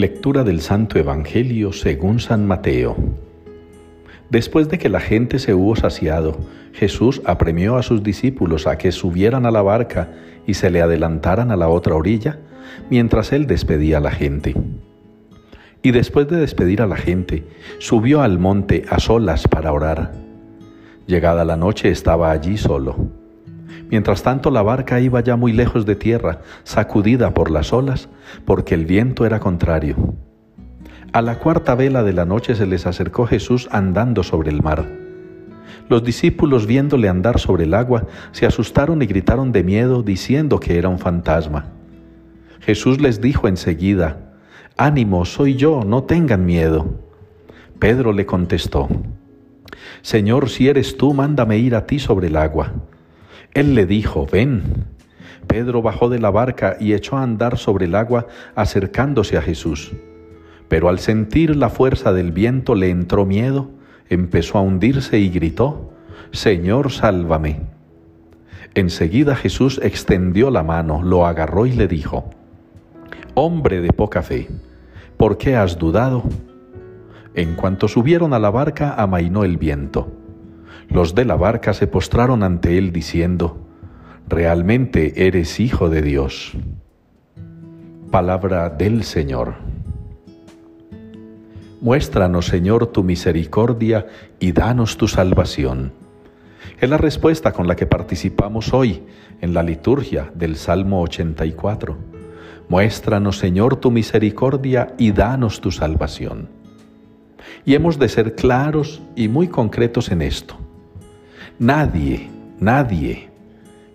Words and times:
Lectura 0.00 0.44
del 0.44 0.62
Santo 0.62 0.98
Evangelio 0.98 1.74
según 1.74 2.20
San 2.20 2.46
Mateo. 2.46 2.96
Después 4.30 4.70
de 4.70 4.78
que 4.78 4.88
la 4.88 4.98
gente 4.98 5.38
se 5.38 5.52
hubo 5.52 5.76
saciado, 5.76 6.38
Jesús 6.72 7.20
apremió 7.26 7.76
a 7.76 7.82
sus 7.82 8.02
discípulos 8.02 8.66
a 8.66 8.78
que 8.78 8.92
subieran 8.92 9.44
a 9.44 9.50
la 9.50 9.60
barca 9.60 10.08
y 10.46 10.54
se 10.54 10.70
le 10.70 10.80
adelantaran 10.80 11.50
a 11.50 11.56
la 11.56 11.68
otra 11.68 11.96
orilla, 11.96 12.38
mientras 12.88 13.30
él 13.34 13.46
despedía 13.46 13.98
a 13.98 14.00
la 14.00 14.10
gente. 14.10 14.54
Y 15.82 15.90
después 15.90 16.26
de 16.28 16.38
despedir 16.38 16.80
a 16.80 16.86
la 16.86 16.96
gente, 16.96 17.44
subió 17.76 18.22
al 18.22 18.38
monte 18.38 18.86
a 18.88 19.00
solas 19.00 19.46
para 19.48 19.70
orar. 19.70 20.14
Llegada 21.06 21.44
la 21.44 21.58
noche 21.58 21.90
estaba 21.90 22.30
allí 22.30 22.56
solo. 22.56 23.19
Mientras 23.90 24.22
tanto 24.22 24.50
la 24.50 24.62
barca 24.62 25.00
iba 25.00 25.20
ya 25.20 25.36
muy 25.36 25.52
lejos 25.52 25.84
de 25.84 25.96
tierra, 25.96 26.40
sacudida 26.62 27.34
por 27.34 27.50
las 27.50 27.72
olas, 27.72 28.08
porque 28.44 28.74
el 28.74 28.86
viento 28.86 29.26
era 29.26 29.40
contrario. 29.40 30.14
A 31.12 31.22
la 31.22 31.38
cuarta 31.40 31.74
vela 31.74 32.04
de 32.04 32.12
la 32.12 32.24
noche 32.24 32.54
se 32.54 32.66
les 32.66 32.86
acercó 32.86 33.26
Jesús 33.26 33.68
andando 33.72 34.22
sobre 34.22 34.50
el 34.50 34.62
mar. 34.62 34.86
Los 35.88 36.04
discípulos 36.04 36.66
viéndole 36.66 37.08
andar 37.08 37.40
sobre 37.40 37.64
el 37.64 37.74
agua, 37.74 38.06
se 38.30 38.46
asustaron 38.46 39.02
y 39.02 39.06
gritaron 39.06 39.50
de 39.50 39.64
miedo, 39.64 40.04
diciendo 40.04 40.60
que 40.60 40.78
era 40.78 40.88
un 40.88 41.00
fantasma. 41.00 41.66
Jesús 42.60 43.00
les 43.00 43.20
dijo 43.20 43.48
enseguida, 43.48 44.34
Ánimo, 44.76 45.24
soy 45.24 45.56
yo, 45.56 45.82
no 45.84 46.04
tengan 46.04 46.46
miedo. 46.46 47.00
Pedro 47.80 48.12
le 48.12 48.24
contestó, 48.24 48.88
Señor, 50.02 50.48
si 50.48 50.68
eres 50.68 50.96
tú, 50.96 51.12
mándame 51.12 51.58
ir 51.58 51.74
a 51.74 51.86
ti 51.86 51.98
sobre 51.98 52.28
el 52.28 52.36
agua. 52.36 52.72
Él 53.54 53.74
le 53.74 53.86
dijo, 53.86 54.26
ven. 54.30 54.84
Pedro 55.46 55.82
bajó 55.82 56.08
de 56.08 56.20
la 56.20 56.30
barca 56.30 56.76
y 56.78 56.92
echó 56.92 57.16
a 57.16 57.22
andar 57.22 57.58
sobre 57.58 57.86
el 57.86 57.94
agua 57.94 58.26
acercándose 58.54 59.36
a 59.36 59.42
Jesús. 59.42 59.92
Pero 60.68 60.88
al 60.88 61.00
sentir 61.00 61.56
la 61.56 61.68
fuerza 61.68 62.12
del 62.12 62.30
viento 62.30 62.76
le 62.76 62.90
entró 62.90 63.26
miedo, 63.26 63.70
empezó 64.08 64.58
a 64.58 64.62
hundirse 64.62 65.18
y 65.18 65.28
gritó, 65.30 65.92
Señor, 66.30 66.92
sálvame. 66.92 67.62
Enseguida 68.74 69.34
Jesús 69.34 69.80
extendió 69.82 70.50
la 70.50 70.62
mano, 70.62 71.02
lo 71.02 71.26
agarró 71.26 71.66
y 71.66 71.72
le 71.72 71.88
dijo, 71.88 72.30
Hombre 73.34 73.80
de 73.80 73.92
poca 73.92 74.22
fe, 74.22 74.48
¿por 75.16 75.38
qué 75.38 75.56
has 75.56 75.76
dudado? 75.76 76.22
En 77.34 77.56
cuanto 77.56 77.88
subieron 77.88 78.32
a 78.32 78.38
la 78.38 78.50
barca, 78.50 78.94
amainó 78.94 79.42
el 79.42 79.56
viento. 79.56 80.19
Los 80.90 81.14
de 81.14 81.24
la 81.24 81.36
barca 81.36 81.72
se 81.72 81.86
postraron 81.86 82.42
ante 82.42 82.76
él 82.76 82.92
diciendo, 82.92 83.68
Realmente 84.28 85.26
eres 85.26 85.60
hijo 85.60 85.88
de 85.88 86.02
Dios. 86.02 86.52
Palabra 88.10 88.70
del 88.70 89.04
Señor. 89.04 89.54
Muéstranos, 91.80 92.46
Señor, 92.46 92.88
tu 92.88 93.04
misericordia 93.04 94.06
y 94.38 94.52
danos 94.52 94.96
tu 94.96 95.06
salvación. 95.06 95.92
Es 96.80 96.90
la 96.90 96.96
respuesta 96.96 97.52
con 97.52 97.68
la 97.68 97.76
que 97.76 97.86
participamos 97.86 98.72
hoy 98.72 99.02
en 99.40 99.54
la 99.54 99.62
liturgia 99.62 100.30
del 100.34 100.56
Salmo 100.56 101.02
84. 101.02 101.96
Muéstranos, 102.68 103.38
Señor, 103.38 103.76
tu 103.76 103.90
misericordia 103.90 104.94
y 104.98 105.12
danos 105.12 105.60
tu 105.60 105.70
salvación. 105.70 106.48
Y 107.64 107.74
hemos 107.74 107.98
de 107.98 108.08
ser 108.08 108.34
claros 108.34 109.02
y 109.14 109.28
muy 109.28 109.48
concretos 109.48 110.10
en 110.10 110.22
esto. 110.22 110.56
Nadie, 111.60 112.30
nadie 112.58 113.28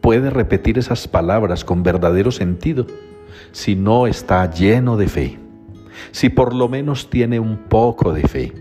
puede 0.00 0.30
repetir 0.30 0.78
esas 0.78 1.08
palabras 1.08 1.64
con 1.64 1.82
verdadero 1.82 2.30
sentido 2.30 2.86
si 3.50 3.74
no 3.74 4.06
está 4.06 4.48
lleno 4.48 4.96
de 4.96 5.08
fe, 5.08 5.38
si 6.12 6.28
por 6.28 6.54
lo 6.54 6.68
menos 6.68 7.10
tiene 7.10 7.40
un 7.40 7.56
poco 7.56 8.12
de 8.12 8.28
fe, 8.28 8.52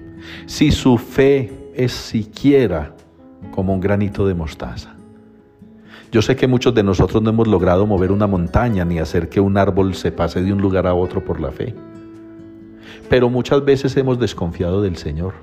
si 0.47 0.71
su 0.71 0.97
fe 0.97 1.53
es 1.75 1.91
siquiera 1.91 2.95
como 3.51 3.71
un 3.75 3.81
granito 3.81 4.27
de 4.27 4.33
mostaza. 4.33 4.95
Yo 6.11 6.23
sé 6.23 6.35
que 6.35 6.47
muchos 6.47 6.73
de 6.73 6.81
nosotros 6.81 7.21
no 7.21 7.29
hemos 7.29 7.47
logrado 7.47 7.85
mover 7.85 8.11
una 8.11 8.25
montaña 8.25 8.83
ni 8.83 8.97
hacer 8.97 9.29
que 9.29 9.39
un 9.39 9.57
árbol 9.57 9.93
se 9.93 10.11
pase 10.11 10.41
de 10.41 10.51
un 10.51 10.59
lugar 10.59 10.87
a 10.87 10.95
otro 10.95 11.23
por 11.23 11.39
la 11.39 11.51
fe, 11.51 11.75
pero 13.11 13.29
muchas 13.29 13.63
veces 13.63 13.95
hemos 13.95 14.17
desconfiado 14.17 14.81
del 14.81 14.97
Señor. 14.97 15.35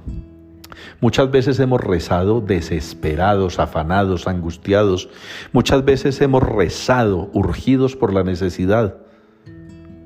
Muchas 1.00 1.30
veces 1.30 1.60
hemos 1.60 1.80
rezado 1.80 2.40
desesperados, 2.40 3.58
afanados, 3.58 4.26
angustiados. 4.26 5.08
Muchas 5.52 5.84
veces 5.84 6.20
hemos 6.20 6.42
rezado 6.42 7.30
urgidos 7.32 7.96
por 7.96 8.12
la 8.12 8.22
necesidad. 8.22 8.96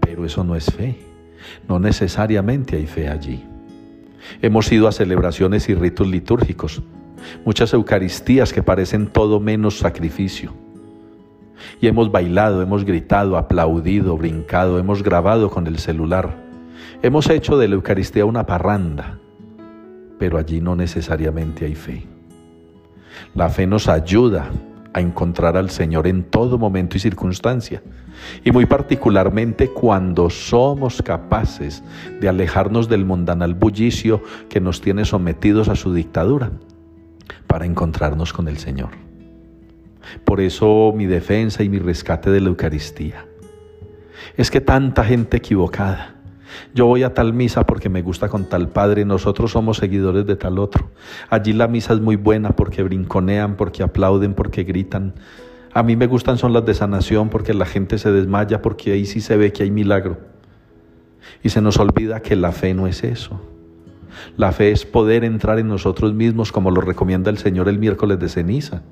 Pero 0.00 0.25
eso 0.25 0.44
no 0.44 0.56
es 0.56 0.67
fe. 0.67 0.99
No 1.69 1.78
necesariamente 1.78 2.77
hay 2.77 2.87
fe 2.87 3.09
allí. 3.09 3.44
Hemos 4.43 4.71
ido 4.72 4.88
a 4.88 4.93
celebraciones 4.93 5.69
y 5.69 5.75
ritos 5.75 6.06
litúrgicos, 6.06 6.83
muchas 7.44 7.72
Eucaristías 7.72 8.53
que 8.53 8.62
parecen 8.62 9.06
todo 9.06 9.41
menos 9.41 9.78
sacrificio. 9.78 10.53
Y 11.81 11.87
hemos 11.87 12.11
bailado, 12.11 12.62
hemos 12.62 12.84
gritado, 12.84 13.37
aplaudido, 13.37 14.17
brincado, 14.17 14.78
hemos 14.78 15.03
grabado 15.03 15.50
con 15.50 15.67
el 15.67 15.78
celular. 15.78 16.37
Hemos 17.03 17.28
hecho 17.31 17.56
de 17.56 17.69
la 17.69 17.75
Eucaristía 17.77 18.25
una 18.25 18.47
parranda 18.47 19.18
pero 20.19 20.39
allí 20.39 20.61
no 20.61 20.77
necesariamente 20.77 21.65
hay 21.65 21.75
fe. 21.75 22.06
La 23.34 23.49
fe 23.49 23.67
nos 23.67 23.89
ayuda 23.89 24.51
a 24.93 25.01
encontrar 25.01 25.56
al 25.56 25.71
Señor 25.71 26.06
en 26.06 26.25
todo 26.25 26.59
momento 26.59 26.97
y 26.97 27.01
circunstancia, 27.01 27.83
y 28.45 28.51
muy 28.51 28.67
particularmente 28.67 29.69
cuando 29.69 30.29
somos 30.31 31.03
capaces 31.03 31.83
de 32.21 32.29
alejarnos 32.29 32.89
del 32.89 33.05
mundanal 33.05 33.55
bullicio 33.55 34.23
que 34.49 34.61
nos 34.61 34.81
tiene 34.81 35.05
sometidos 35.05 35.69
a 35.69 35.77
su 35.77 35.93
dictadura, 35.93 36.50
para 37.47 37.67
encontrarnos 37.67 38.33
con 38.33 38.49
el 38.49 38.59
Señor. 38.59 38.91
Por 40.25 40.41
eso 40.41 40.93
mi 40.97 41.06
defensa 41.06 41.62
y 41.62 41.69
mi 41.69 41.79
rescate 41.79 42.31
de 42.31 42.41
la 42.41 42.49
Eucaristía. 42.49 43.27
Es 44.37 44.50
que 44.50 44.61
tanta 44.61 45.05
gente 45.05 45.37
equivocada, 45.37 46.17
yo 46.74 46.86
voy 46.86 47.02
a 47.02 47.14
tal 47.14 47.32
misa 47.32 47.66
porque 47.66 47.88
me 47.88 48.02
gusta 48.02 48.28
con 48.28 48.48
tal 48.48 48.69
padre, 48.69 49.04
nosotros 49.04 49.52
somos 49.52 49.78
seguidores 49.78 50.26
de 50.26 50.36
tal 50.36 50.58
otro. 50.58 50.91
Allí 51.30 51.52
la 51.52 51.69
misa 51.69 51.94
es 51.94 52.00
muy 52.00 52.16
buena 52.16 52.50
porque 52.50 52.82
brinconean, 52.82 53.56
porque 53.56 53.82
aplauden, 53.82 54.34
porque 54.34 54.64
gritan. 54.64 55.14
A 55.72 55.82
mí 55.82 55.96
me 55.96 56.06
gustan 56.06 56.38
son 56.38 56.52
las 56.52 56.64
de 56.64 56.74
sanación 56.74 57.28
porque 57.28 57.54
la 57.54 57.66
gente 57.66 57.98
se 57.98 58.10
desmaya, 58.10 58.62
porque 58.62 58.92
ahí 58.92 59.04
sí 59.04 59.20
se 59.20 59.36
ve 59.36 59.52
que 59.52 59.62
hay 59.62 59.70
milagro. 59.70 60.19
Y 61.42 61.50
se 61.50 61.60
nos 61.60 61.78
olvida 61.78 62.20
que 62.20 62.36
la 62.36 62.52
fe 62.52 62.75
no 62.75 62.86
es 62.86 63.04
eso. 63.04 63.40
La 64.36 64.52
fe 64.52 64.72
es 64.72 64.84
poder 64.84 65.25
entrar 65.25 65.58
en 65.58 65.69
nosotros 65.69 66.14
mismos 66.14 66.52
como 66.52 66.70
lo 66.70 66.80
recomienda 66.80 67.30
el 67.30 67.38
Señor 67.38 67.69
el 67.69 67.78
miércoles 67.78 68.19
de 68.19 68.28
ceniza. 68.28 68.82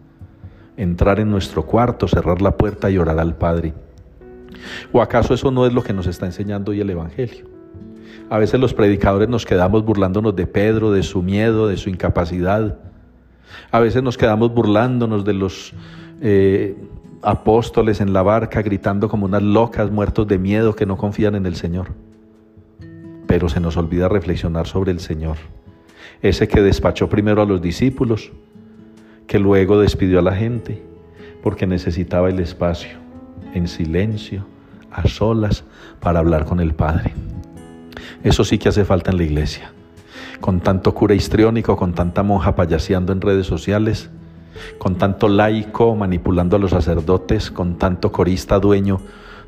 Entrar 0.76 1.20
en 1.20 1.30
nuestro 1.30 1.64
cuarto, 1.64 2.06
cerrar 2.06 2.42
la 2.42 2.56
puerta 2.56 2.90
y 2.90 2.98
orar 2.98 3.18
al 3.18 3.36
Padre. 3.36 3.74
¿O 4.92 5.00
acaso 5.00 5.34
eso 5.34 5.50
no 5.50 5.66
es 5.66 5.72
lo 5.72 5.82
que 5.82 5.92
nos 5.92 6.06
está 6.06 6.26
enseñando 6.26 6.72
hoy 6.72 6.80
el 6.80 6.90
Evangelio? 6.90 7.55
A 8.28 8.38
veces 8.38 8.58
los 8.58 8.74
predicadores 8.74 9.28
nos 9.28 9.44
quedamos 9.44 9.84
burlándonos 9.84 10.34
de 10.34 10.46
Pedro, 10.46 10.90
de 10.92 11.02
su 11.02 11.22
miedo, 11.22 11.68
de 11.68 11.76
su 11.76 11.90
incapacidad. 11.90 12.78
A 13.70 13.80
veces 13.80 14.02
nos 14.02 14.16
quedamos 14.16 14.52
burlándonos 14.52 15.24
de 15.24 15.32
los 15.32 15.72
eh, 16.20 16.76
apóstoles 17.22 18.00
en 18.00 18.12
la 18.12 18.22
barca, 18.22 18.62
gritando 18.62 19.08
como 19.08 19.26
unas 19.26 19.42
locas, 19.42 19.90
muertos 19.90 20.26
de 20.26 20.38
miedo, 20.38 20.74
que 20.74 20.86
no 20.86 20.96
confían 20.96 21.34
en 21.34 21.46
el 21.46 21.56
Señor. 21.56 21.88
Pero 23.26 23.48
se 23.48 23.60
nos 23.60 23.76
olvida 23.76 24.08
reflexionar 24.08 24.66
sobre 24.66 24.92
el 24.92 25.00
Señor, 25.00 25.36
ese 26.22 26.48
que 26.48 26.62
despachó 26.62 27.08
primero 27.08 27.42
a 27.42 27.46
los 27.46 27.60
discípulos, 27.60 28.32
que 29.26 29.38
luego 29.38 29.80
despidió 29.80 30.20
a 30.20 30.22
la 30.22 30.34
gente, 30.34 30.82
porque 31.42 31.66
necesitaba 31.66 32.28
el 32.28 32.38
espacio, 32.38 32.98
en 33.54 33.66
silencio, 33.66 34.46
a 34.90 35.06
solas, 35.08 35.64
para 36.00 36.20
hablar 36.20 36.44
con 36.44 36.60
el 36.60 36.74
Padre. 36.74 37.12
Eso 38.22 38.44
sí 38.44 38.58
que 38.58 38.68
hace 38.68 38.84
falta 38.84 39.10
en 39.10 39.18
la 39.18 39.24
iglesia. 39.24 39.72
Con 40.40 40.60
tanto 40.60 40.94
cura 40.94 41.14
histriónico, 41.14 41.76
con 41.76 41.94
tanta 41.94 42.22
monja 42.22 42.54
payaseando 42.54 43.12
en 43.12 43.20
redes 43.20 43.46
sociales, 43.46 44.10
con 44.78 44.96
tanto 44.96 45.28
laico 45.28 45.94
manipulando 45.96 46.56
a 46.56 46.58
los 46.58 46.70
sacerdotes, 46.70 47.50
con 47.50 47.76
tanto 47.76 48.12
corista 48.12 48.58
dueño 48.58 49.00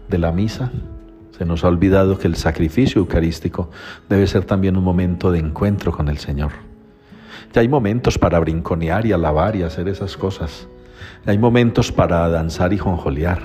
de 0.09 0.19
la 0.19 0.33
misa, 0.33 0.71
se 1.39 1.45
nos 1.45 1.63
ha 1.63 1.69
olvidado 1.69 2.19
que 2.19 2.27
el 2.27 2.35
sacrificio 2.35 3.01
eucarístico 3.01 3.71
debe 4.09 4.27
ser 4.27 4.45
también 4.45 4.77
un 4.77 4.83
momento 4.83 5.31
de 5.31 5.39
encuentro 5.39 5.93
con 5.93 6.09
el 6.09 6.19
Señor. 6.19 6.51
Ya 7.53 7.61
hay 7.61 7.69
momentos 7.69 8.19
para 8.19 8.41
brinconear 8.41 9.07
y 9.07 9.13
alabar 9.13 9.55
y 9.55 9.63
hacer 9.63 9.89
esas 9.89 10.17
cosas. 10.17 10.67
Ya 11.25 11.33
hay 11.33 11.39
momentos 11.39 11.93
para 11.93 12.29
danzar 12.29 12.73
y 12.73 12.79
jonjolear. 12.79 13.41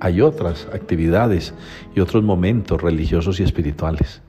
Hay 0.00 0.20
otras 0.20 0.68
actividades 0.74 1.54
y 1.94 2.00
otros 2.00 2.22
momentos 2.22 2.82
religiosos 2.82 3.40
y 3.40 3.44
espirituales. 3.44 4.20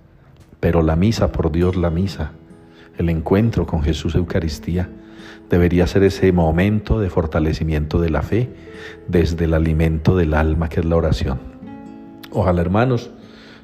Pero 0.64 0.82
la 0.82 0.96
misa, 0.96 1.34
por 1.34 1.52
Dios, 1.52 1.76
la 1.76 1.90
misa, 1.90 2.32
el 2.98 3.10
encuentro 3.10 3.66
con 3.68 3.84
Jesús 3.84 4.16
Eucaristía, 4.16 4.90
debería 5.50 5.86
ser 5.88 6.04
ese 6.04 6.32
momento 6.32 7.02
de 7.02 7.10
fortalecimiento 7.10 8.00
de 8.00 8.10
la 8.10 8.22
fe 8.22 8.50
desde 9.10 9.44
el 9.44 9.56
alimento 9.56 10.16
del 10.16 10.34
alma 10.34 10.70
que 10.70 10.80
es 10.80 10.86
la 10.86 10.96
oración. 10.96 11.40
Ojalá, 12.32 12.62
hermanos, 12.62 13.12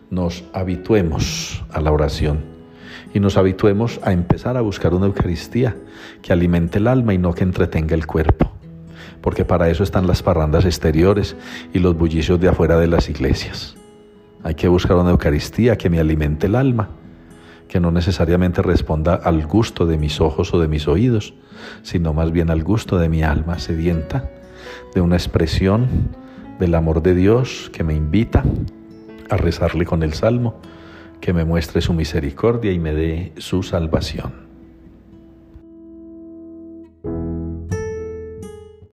nos 0.10 0.44
habituemos 0.52 1.64
a 1.72 1.80
la 1.80 1.94
oración 1.94 2.42
y 3.14 3.22
nos 3.22 3.38
habituemos 3.38 4.02
a 4.04 4.12
empezar 4.12 4.58
a 4.58 4.62
buscar 4.62 4.94
una 4.94 5.06
Eucaristía 5.06 5.78
que 6.22 6.34
alimente 6.34 6.80
el 6.80 6.88
alma 6.88 7.14
y 7.14 7.18
no 7.18 7.34
que 7.34 7.46
entretenga 7.46 7.96
el 7.96 8.08
cuerpo. 8.08 8.52
Porque 9.22 9.46
para 9.46 9.70
eso 9.70 9.84
están 9.84 10.06
las 10.06 10.22
parrandas 10.22 10.66
exteriores 10.66 11.38
y 11.74 11.80
los 11.80 11.98
bullicios 11.98 12.42
de 12.42 12.50
afuera 12.50 12.78
de 12.78 12.88
las 12.88 13.10
iglesias. 13.10 13.79
Hay 14.44 14.56
que 14.56 14.68
buscar 14.68 14.98
una 14.98 15.12
Eucaristía 15.12 15.78
que 15.78 15.90
me 15.90 16.00
alimente 16.00 16.48
el 16.48 16.56
alma, 16.56 16.90
que 17.68 17.80
no 17.80 17.92
necesariamente 17.92 18.62
responda 18.62 19.16
al 19.16 19.46
gusto 19.46 19.86
de 19.86 19.98
mis 19.98 20.22
ojos 20.22 20.54
o 20.54 20.60
de 20.60 20.68
mis 20.68 20.88
oídos, 20.88 21.34
sino 21.84 22.14
más 22.14 22.32
bien 22.32 22.50
al 22.50 22.64
gusto 22.64 22.98
de 22.98 23.10
mi 23.10 23.22
alma 23.22 23.60
sedienta, 23.60 24.30
de 24.96 25.02
una 25.02 25.16
expresión 25.16 25.88
del 26.60 26.74
amor 26.76 27.02
de 27.04 27.16
Dios 27.16 27.70
que 27.74 27.84
me 27.84 27.94
invita 27.94 28.44
a 29.30 29.38
rezarle 29.38 29.86
con 29.86 30.04
el 30.04 30.14
salmo, 30.14 30.60
que 31.22 31.34
me 31.34 31.46
muestre 31.46 31.82
su 31.82 31.94
misericordia 31.94 32.72
y 32.72 32.80
me 32.80 32.94
dé 32.94 33.34
su 33.38 33.62
salvación. 33.62 34.49